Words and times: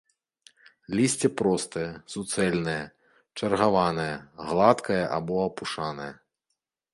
Лісце 0.99 1.29
простае, 1.41 1.83
суцэльнае, 2.13 2.77
чаргаванае, 3.37 4.09
гладкае 4.49 4.99
або 5.19 5.35
апушанае. 5.49 6.11